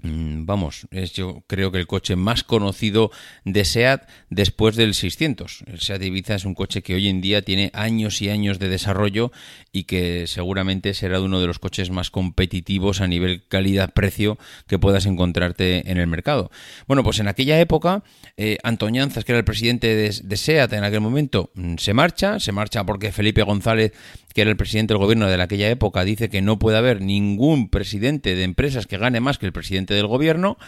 [0.00, 3.10] Vamos, es yo creo que el coche más conocido
[3.44, 5.64] de SEAT después del 600.
[5.66, 8.68] El SEAT Ibiza es un coche que hoy en día tiene años y años de
[8.68, 9.32] desarrollo
[9.72, 15.04] y que seguramente será uno de los coches más competitivos a nivel calidad-precio que puedas
[15.04, 16.52] encontrarte en el mercado.
[16.86, 18.04] Bueno, pues en aquella época,
[18.36, 22.38] eh, Antoñanzas, que era el presidente de, de SEAT en aquel momento, mm, se marcha,
[22.38, 23.92] se marcha porque Felipe González
[24.38, 27.68] que era el presidente del gobierno de aquella época, dice que no puede haber ningún
[27.70, 30.58] presidente de empresas que gane más que el presidente del gobierno.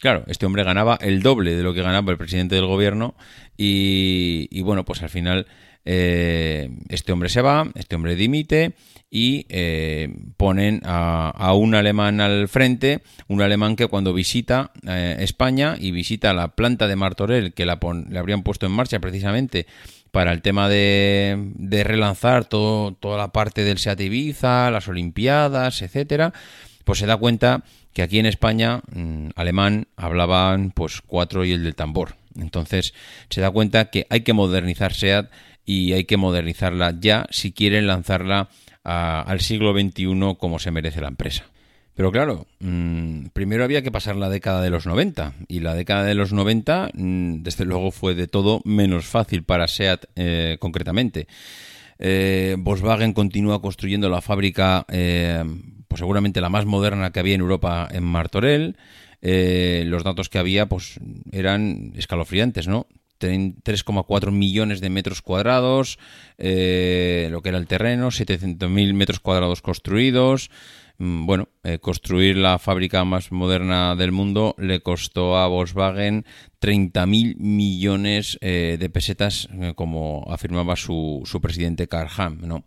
[0.00, 3.14] Claro, este hombre ganaba el doble de lo que ganaba el presidente del gobierno
[3.56, 5.46] y, bueno, pues al final
[5.84, 8.72] eh, este hombre se va, este hombre dimite
[9.08, 15.18] y eh, ponen a, a un alemán al frente, un alemán que cuando visita eh,
[15.20, 18.98] España y visita la planta de Martorell, que la, pon- le habrían puesto en marcha
[18.98, 19.66] precisamente
[20.10, 25.82] para el tema de, de relanzar todo, toda la parte del Seat Ibiza, las Olimpiadas,
[25.82, 26.32] etcétera,
[26.84, 31.62] pues se da cuenta que aquí en España, mm, alemán, hablaban pues cuatro y el
[31.64, 32.16] del tambor.
[32.38, 32.94] Entonces
[33.28, 35.30] se da cuenta que hay que modernizar SEAT
[35.64, 38.48] y hay que modernizarla ya si quieren lanzarla
[38.84, 41.44] a- al siglo XXI como se merece la empresa.
[42.00, 46.04] Pero claro, mm, primero había que pasar la década de los 90 y la década
[46.04, 51.26] de los 90 mm, desde luego fue de todo menos fácil para SEAT eh, concretamente.
[51.98, 55.44] Eh, Volkswagen continúa construyendo la fábrica, eh,
[55.88, 58.76] pues seguramente la más moderna que había en Europa en Martorell.
[59.20, 60.98] Eh, los datos que había pues
[61.32, 62.86] eran escalofriantes, ¿no?
[63.20, 65.98] Tren- 3,4 millones de metros cuadrados,
[66.38, 66.44] lo
[67.42, 70.50] que era el terreno, 700.000 metros cuadrados construidos.
[71.00, 76.26] Mm, Bueno, eh, construir la fábrica más moderna del mundo le costó a Volkswagen
[76.60, 82.64] 30.000 millones eh, de pesetas, eh, como afirmaba su, su presidente Karl Ham, ¿no?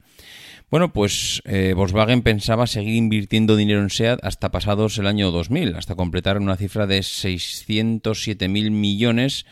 [0.72, 1.44] Bueno, pues
[1.76, 6.58] Volkswagen pensaba seguir invirtiendo dinero en SEAT hasta pasados el año 2000, hasta completar una
[6.58, 9.46] cifra de 607.000 millones,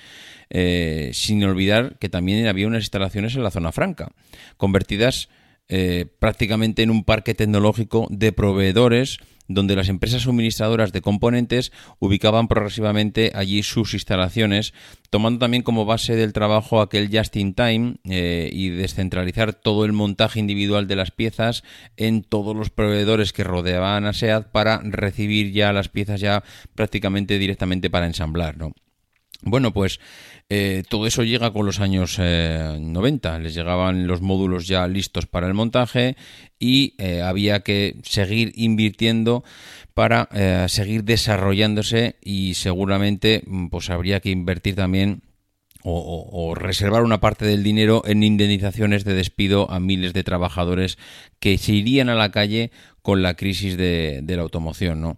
[0.49, 4.13] sin olvidar que también había unas instalaciones en la zona franca,
[4.57, 5.29] convertidas
[5.73, 12.49] eh, prácticamente en un parque tecnológico de proveedores donde las empresas suministradoras de componentes ubicaban
[12.49, 14.73] progresivamente allí sus instalaciones,
[15.09, 19.93] tomando también como base del trabajo aquel just in time eh, y descentralizar todo el
[19.93, 21.63] montaje individual de las piezas
[21.95, 26.43] en todos los proveedores que rodeaban a SEAT para recibir ya las piezas ya
[26.75, 28.73] prácticamente directamente para ensamblar, ¿no?
[29.43, 29.99] Bueno, pues
[30.53, 33.39] eh, todo eso llega con los años eh, 90.
[33.39, 36.17] Les llegaban los módulos ya listos para el montaje
[36.59, 39.45] y eh, había que seguir invirtiendo
[39.93, 45.21] para eh, seguir desarrollándose y seguramente mm, pues habría que invertir también
[45.83, 50.97] o, reservar una parte del dinero en indemnizaciones de despido a miles de trabajadores
[51.39, 55.17] que se irían a la calle con la crisis de, la automoción, ¿no?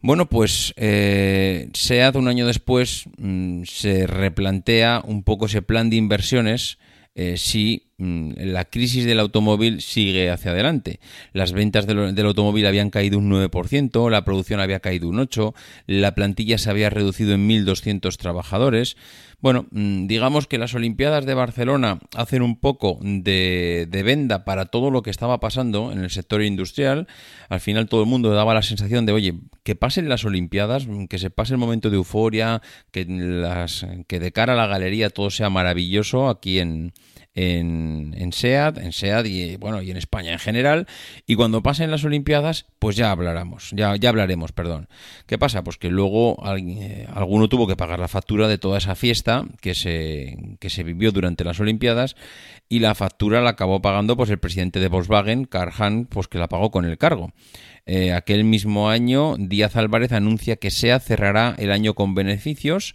[0.00, 5.96] Bueno, pues eh, SEAT un año después mm, se replantea un poco ese plan de
[5.96, 6.78] inversiones
[7.16, 11.00] eh, si la crisis del automóvil sigue hacia adelante.
[11.32, 15.54] Las ventas del, automóvil habían caído un 9%, la producción había caído un 8%,
[15.86, 18.96] la plantilla se había reducido en 1.200 trabajadores.
[19.40, 24.66] Bueno, mm, digamos que las Olimpiadas de Barcelona hacen un poco de, de venda para
[24.66, 27.08] todo lo que estaba pasando en el sector industrial.
[27.48, 29.34] Al final todo el mundo daba la sensación de, oye,
[29.64, 33.06] que pasen las Olimpiadas, que se pase el momento de euforia, que,
[34.06, 36.92] que de cara a la galería todo sea maravilloso aquí en,
[37.38, 40.86] en, en en SEAT y bueno y en España en general.
[41.26, 44.88] Y cuando pasen las Olimpiadas, pues ya hablaremos, ya, ya hablaremos, perdón.
[45.26, 45.62] ¿Qué pasa?
[45.62, 49.74] Pues que luego eh, alguno tuvo que pagar la factura de toda esa fiesta que
[49.74, 52.16] se, que se vivió durante las Olimpiadas
[52.68, 56.48] y la factura la acabó pagando pues el presidente de Volkswagen, Karl pues que la
[56.48, 57.32] pagó con el cargo.
[57.86, 62.94] Eh, aquel mismo año, Díaz Álvarez anuncia que SEAT cerrará el año con beneficios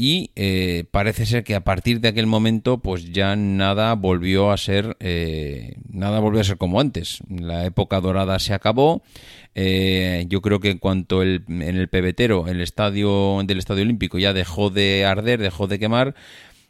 [0.00, 4.56] y eh, parece ser que a partir de aquel momento pues ya nada volvió a
[4.56, 7.18] ser eh, nada volvió a ser como antes.
[7.28, 9.02] La época dorada se acabó.
[9.54, 14.18] Eh, yo creo que en cuanto el, en el pebetero el estadio del estadio olímpico
[14.18, 16.14] ya dejó de arder dejó de quemar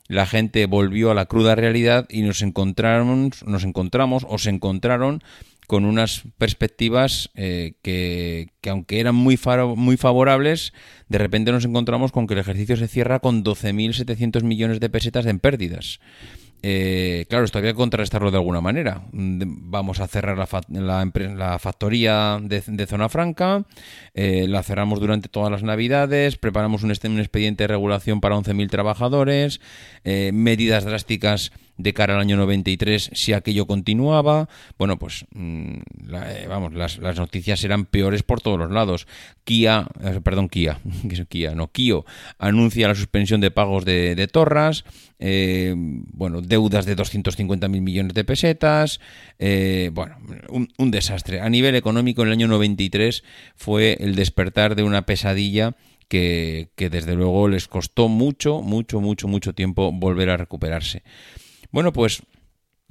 [0.09, 5.23] la gente volvió a la cruda realidad y nos encontraron nos encontramos o se encontraron
[5.71, 9.39] con unas perspectivas eh, que, que aunque eran muy,
[9.77, 10.73] muy favorables,
[11.09, 15.27] de repente nos encontramos con que el ejercicio se cierra con 12.700 millones de pesetas
[15.27, 16.01] en pérdidas.
[16.63, 19.05] eh, claro, esto había que contrarrestarlo de alguna manera.
[19.13, 23.65] Vamos a cerrar la, la factoría de, Zona Franca,
[24.15, 28.69] eh, la cerramos durante todas las Navidades, preparamos un, un expediente de regulación para 11.000
[28.71, 29.61] trabajadores,
[30.03, 31.53] eh, medidas drásticas
[31.83, 34.49] de cara al año 93 si aquello continuaba.
[34.79, 35.75] Bueno, pues mm,
[36.13, 39.07] eh, vamos, las, las noticias eran peores por todos los lados.
[39.45, 40.49] Kia, eh, perdón,
[41.29, 42.05] Kia, no, Kio,
[42.39, 44.85] anuncia la suspensión de pagos de, de torras,
[45.19, 49.01] eh, bueno, deudas de 250.000 millones de pesetas,
[49.39, 50.17] eh, bueno,
[50.49, 51.41] un, un desastre.
[51.41, 53.23] A nivel económico, en el año 93
[53.57, 55.77] fue el despertar de una pesadilla
[56.09, 61.03] que, que desde luego les costó mucho, mucho, mucho, mucho tiempo volver a recuperarse.
[61.71, 62.23] Bueno, pues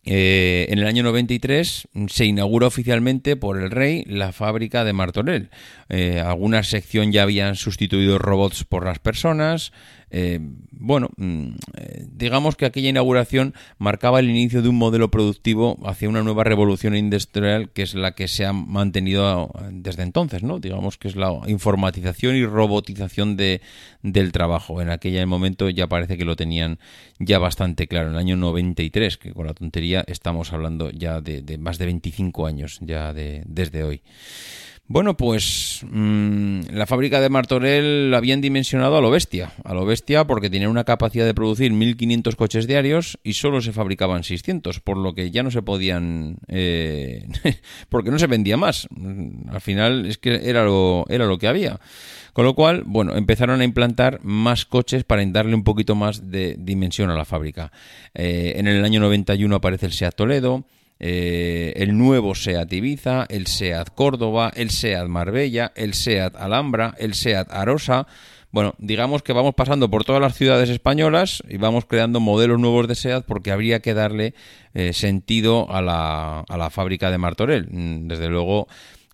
[0.05, 5.49] eh, en el año 93 se inaugura oficialmente por el rey la fábrica de Martorell.
[5.89, 9.71] Eh, alguna sección ya habían sustituido robots por las personas.
[10.12, 10.39] Eh,
[10.72, 16.10] bueno, mm, eh, digamos que aquella inauguración marcaba el inicio de un modelo productivo hacia
[16.10, 20.60] una nueva revolución industrial que es la que se ha mantenido desde entonces, ¿no?
[20.60, 23.62] Digamos que es la informatización y robotización de,
[24.01, 24.82] del trabajo.
[24.82, 26.80] En aquel momento ya parece que lo tenían
[27.20, 28.07] ya bastante claro.
[28.07, 32.45] En el año 93, que con la tontería estamos hablando ya de, más de 25
[32.45, 34.01] años ya de, desde hoy.
[34.91, 39.86] Bueno, pues mmm, la fábrica de Martorell la habían dimensionado a lo bestia, a lo
[39.86, 44.79] bestia porque tenían una capacidad de producir 1.500 coches diarios y solo se fabricaban 600,
[44.79, 47.27] por lo que ya no se podían, eh,
[47.89, 48.87] porque no se vendía más.
[49.49, 51.79] Al final es que era lo, era lo que había.
[52.33, 56.55] Con lo cual, bueno, empezaron a implantar más coches para darle un poquito más de
[56.57, 57.71] dimensión a la fábrica.
[58.13, 60.65] Eh, en el año 91 aparece el SEAT Toledo,
[60.99, 67.13] eh, el nuevo SEAT Ibiza, el SEAT Córdoba, el SEAT Marbella, el SEAT Alhambra, el
[67.13, 68.05] SEAT Arosa.
[68.51, 72.87] Bueno, digamos que vamos pasando por todas las ciudades españolas y vamos creando modelos nuevos
[72.87, 74.33] de SEAT porque habría que darle
[74.73, 77.67] eh, sentido a la, a la fábrica de Martorell.
[77.69, 78.67] Mm, Desde luego,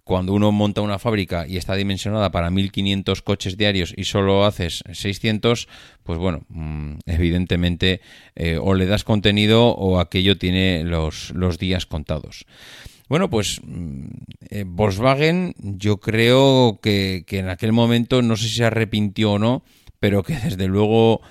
[0.05, 4.83] cuando uno monta una fábrica y está dimensionada para 1500 coches diarios y solo haces
[4.89, 5.67] 600,
[6.03, 7.99] pues bueno, mm, evidentemente
[8.35, 12.45] eh, o le das contenido o aquello tiene los, los días contados.
[13.07, 14.07] Bueno, pues mm,
[14.49, 19.39] eh, Volkswagen yo creo que, que en aquel momento no sé si se arrepintió o
[19.39, 19.63] no,
[19.99, 21.21] pero que desde luego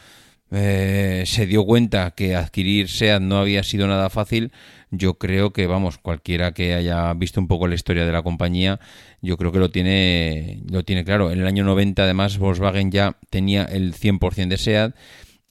[0.56, 4.52] eh, se dio cuenta que adquirir SEAT no había sido nada fácil,
[4.90, 8.78] yo creo que, vamos, cualquiera que haya visto un poco la historia de la compañía,
[9.20, 11.32] yo creo que lo tiene, lo tiene claro.
[11.32, 14.94] En el año 90, además, Volkswagen ya tenía el 100% de SEAT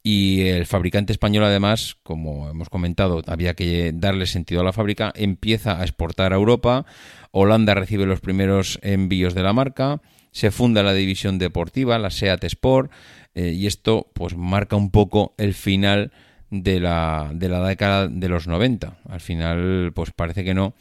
[0.04, 5.14] y el fabricante español, además, como hemos comentado, había que darle sentido a la fábrica,
[5.16, 6.86] empieza a exportar a Europa,
[7.32, 10.02] Holanda recibe los primeros envíos de la marca,
[10.32, 12.92] se funda la división deportiva, la SEAT Sport,
[13.34, 16.12] eh, y esto pues marca un poco el final
[16.52, 18.98] de la, de la década de los 90.
[19.08, 20.76] Al final, pues parece que no,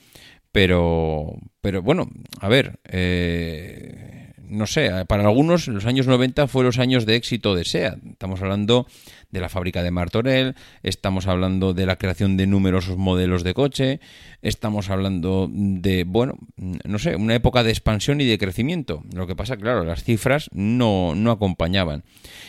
[0.50, 2.10] pero, pero bueno,
[2.40, 4.21] a ver, eh,
[4.53, 7.98] no sé, para algunos los años 90 fue los años de éxito de SEAT.
[8.05, 8.86] Estamos hablando
[9.30, 14.00] de la fábrica de Martorell, estamos hablando de la creación de numerosos modelos de coche,
[14.42, 19.03] estamos hablando de, bueno, no sé, una época de expansión y de crecimiento.
[19.14, 22.05] Lo que pasa, claro, las cifras no, no acompañaban.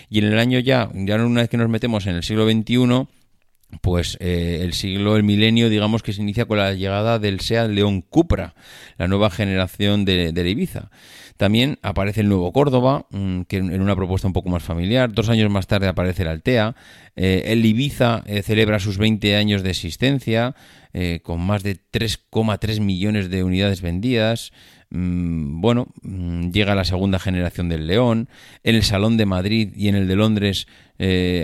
[0.09, 3.07] Y en el año ya, ya una vez que nos metemos en el siglo XXI,
[3.81, 7.69] pues eh, el siglo, el milenio, digamos que se inicia con la llegada del SEAT
[7.69, 8.55] León Cupra,
[8.97, 10.91] la nueva generación de Ibiza.
[11.37, 15.11] También aparece el nuevo Córdoba, mmm, que en una propuesta un poco más familiar.
[15.11, 16.75] Dos años más tarde aparece el Altea.
[17.15, 20.55] Eh, el Ibiza eh, celebra sus 20 años de existencia,
[20.93, 24.51] eh, con más de 3,3 millones de unidades vendidas.
[24.89, 28.29] Mm, bueno, mm, llega la segunda generación del León.
[28.63, 30.67] En el Salón de Madrid y en el de Londres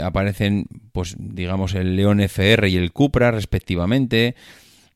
[0.04, 4.36] aparecen, pues, digamos, el León FR y el Cupra, respectivamente.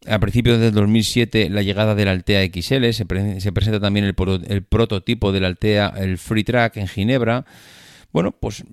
[0.05, 4.13] A principios del 2007, la llegada del Altea XL, se, pre se presenta también el,
[4.13, 7.45] pro el, prototipo del Altea, el Free Track en Ginebra.
[8.11, 8.65] Bueno, pues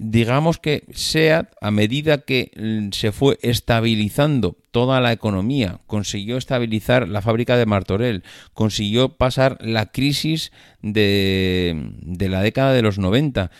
[0.00, 2.52] digamos que SEAT, a medida que
[2.92, 8.22] se fue estabilizando toda la economía, consiguió estabilizar la fábrica de Martorell,
[8.54, 13.50] consiguió pasar la crisis de, la década de los 90.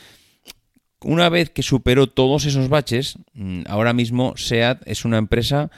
[1.01, 3.19] Una vez que superó todos esos baches,
[3.67, 5.71] ahora mismo SEAT es una empresa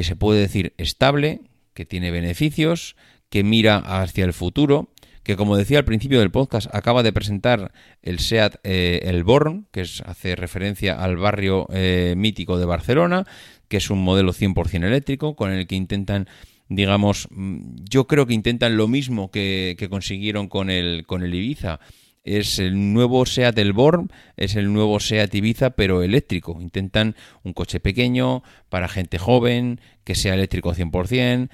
[0.00, 1.42] que se puede decir estable,
[1.74, 2.96] que tiene beneficios,
[3.28, 4.88] que mira hacia el futuro,
[5.22, 7.70] que como decía al principio del podcast, acaba de presentar
[8.00, 13.26] el SEAT eh, El Born, que hace referencia al barrio eh, mítico de Barcelona,
[13.68, 16.28] que es un modelo 100% eléctrico, con el que intentan,
[16.70, 21.78] digamos, yo creo que intentan lo mismo que, que consiguieron con el, con el Ibiza,
[22.24, 26.58] es el nuevo SEAT Elborn, es el nuevo SEAT Ibiza, pero eléctrico.
[26.60, 31.48] Intentan un coche pequeño, para gente joven, que sea eléctrico 100%.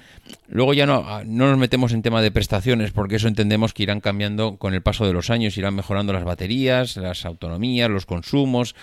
[0.47, 4.01] Luego ya no, no nos metemos en tema de prestaciones, porque eso entendemos que irán
[4.01, 8.75] cambiando con el paso de los años, irán mejorando las baterías, las autonomías, los consumos.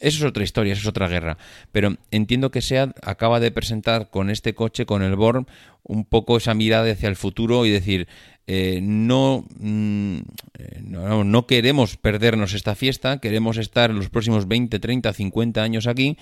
[0.00, 1.38] Eso es otra historia, eso es otra guerra.
[1.72, 5.46] Pero entiendo que SEAT acaba de presentar con este coche, con el Born,
[5.82, 8.06] un poco esa mirada hacia el futuro y decir,
[8.46, 10.20] eh, no, mm,
[10.58, 15.86] eh, no, no queremos perdernos esta fiesta, queremos estar los próximos 20, 30, 50 años
[15.86, 16.16] aquí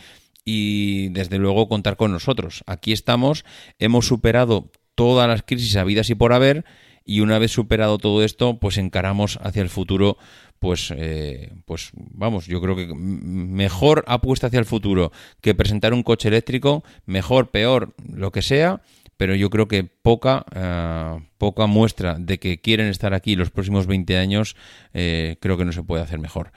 [0.44, 2.62] y desde luego contar con nosotros.
[2.66, 3.44] Aquí estamos,
[3.78, 6.64] hemos superado todas las crisis habidas y por haber
[7.04, 10.18] y una vez superado todo esto, pues encaramos hacia el futuro
[10.58, 16.02] pues, eh, pues vamos, yo creo que mejor apuesta hacia el futuro que presentar un
[16.02, 18.80] coche eléctrico, mejor, peor, lo que sea,
[19.16, 23.86] pero yo creo que poca, eh, poca muestra de que quieren estar aquí los próximos
[23.86, 24.56] 20 años,
[24.94, 26.52] eh, creo que no se puede hacer mejor.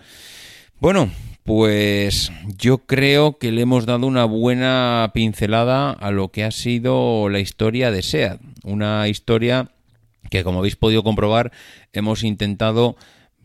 [0.79, 1.09] Bueno,
[1.43, 7.27] pues yo creo que le hemos dado una buena pincelada a lo que ha sido
[7.29, 8.39] la historia de SEAT.
[8.63, 9.71] Una historia
[10.29, 11.51] que, como habéis podido comprobar,
[11.91, 12.95] hemos intentado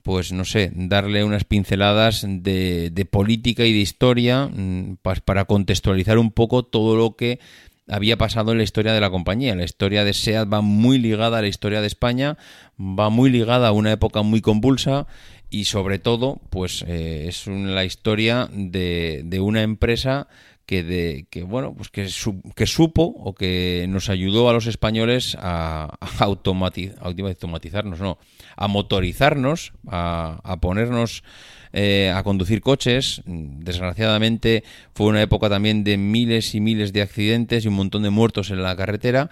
[0.04, 6.18] pues no sé, darle unas pinceladas de, de política y de historia mm, para contextualizar
[6.18, 7.40] un poco todo lo que
[7.89, 9.55] había pasado en la historia de la compañía.
[9.55, 12.37] La historia de SEAT va muy ligada a la historia de España,
[12.78, 15.07] va muy ligada a una época muy convulsa
[15.51, 20.28] y sobre todo, pues eh, es la historia de, de una empresa
[20.66, 22.09] que de que bueno pues que,
[22.55, 28.18] que supo o que nos ayudó a los españoles a, a, automatizarnos no
[28.57, 31.22] a motorizarnos a, a ponernos
[31.77, 33.20] eh, a conducir coches.
[33.27, 34.62] Desgraciadamente
[34.95, 38.51] fue una época también de miles y miles de accidentes y un montón de muertos
[38.51, 39.29] en la carretera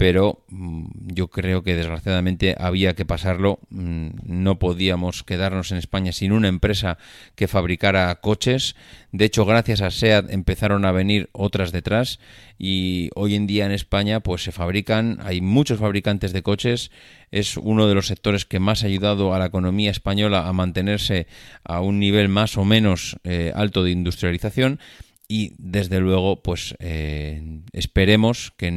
[0.00, 3.58] pero mm, yo creo que desgraciadamente había que pasarlo.
[3.68, 6.96] Mm, no podíamos quedarnos en España sin una empresa
[7.34, 8.76] que fabricara coches.
[9.12, 12.18] De hecho, gracias a SEAT empezaron a venir otras detrás
[12.58, 16.90] y hoy en día en España pues se fabrican, hay muchos fabricantes de coches.
[17.30, 21.26] Es uno de los sectores que más ha ayudado a la economía española a mantenerse
[21.62, 24.80] a un nivel más o menos eh, alto de industrialización
[25.30, 28.72] y desde luego pues eh, esperemos que,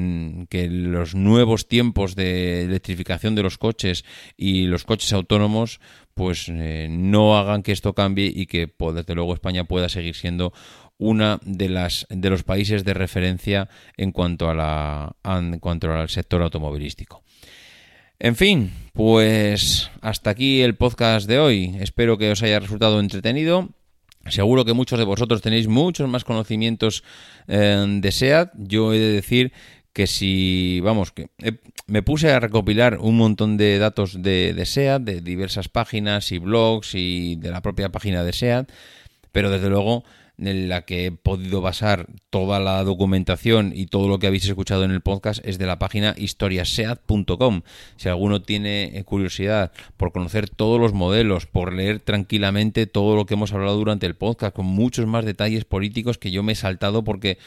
[0.70, 4.06] los nuevos tiempos de electrificación de los coches
[4.38, 5.80] y los coches autónomos
[6.14, 10.14] pues eh, no hagan que esto cambie y que pues, desde luego España pueda seguir
[10.14, 10.54] siendo
[11.00, 16.08] una de las de los países de referencia en cuanto a la en cuanto al
[16.10, 17.24] sector automovilístico.
[18.20, 21.76] En fin, pues hasta aquí el podcast de hoy.
[21.80, 23.70] Espero que os haya resultado entretenido
[24.28, 27.04] Seguro que muchos de vosotros tenéis muchos más conocimientos
[27.48, 28.52] eh, de SEAT.
[28.56, 29.52] Yo he de decir
[29.92, 31.30] que si, vamos, que
[31.88, 36.40] me puse a recopilar un montón de datos de, de SEAT, de diversas páginas y
[36.40, 38.72] blogs y de la propia página de SEAT,
[39.32, 40.04] pero desde luego
[40.38, 44.84] en la que he podido basar toda la documentación y todo lo que habéis escuchado
[44.84, 47.62] en el podcast es de la página historiaseat.com.
[47.98, 53.26] Si alguno tiene eh, curiosidad por conocer todos los modelos, por leer tranquilamente todo lo
[53.26, 56.56] que hemos hablado durante el podcast, con muchos más detalles políticos que yo me he
[56.56, 57.38] saltado porque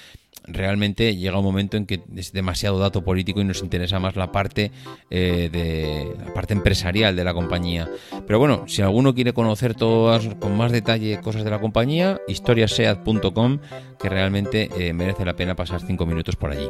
[0.44, 4.32] realmente llega un momento en que es demasiado dato político y nos interesa más la
[4.32, 4.70] parte
[5.10, 7.88] eh, de la parte empresarial de la compañía.
[8.26, 13.58] Pero bueno, si alguno quiere conocer todas con más detalle cosas de la compañía, historiaseat.com,
[13.98, 16.68] que realmente eh, merece la pena pasar cinco minutos por allí.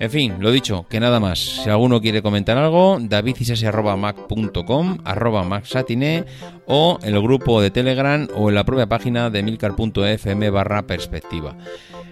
[0.00, 1.38] En fin, lo dicho, que nada más.
[1.38, 6.24] Si alguno quiere comentar algo, davidcisasi.mac.com, arroba maxatine,
[6.66, 11.56] o en el grupo de Telegram o en la propia página de milcar.fm barra perspectiva.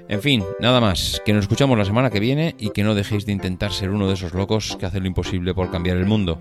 [0.09, 3.27] En fin, nada más, que nos escuchamos la semana que viene y que no dejéis
[3.27, 6.41] de intentar ser uno de esos locos que hacen lo imposible por cambiar el mundo.